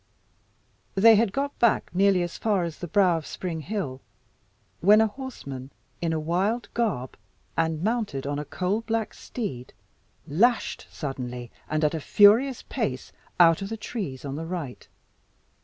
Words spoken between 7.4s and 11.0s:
and mounted on a coal black steed, lashed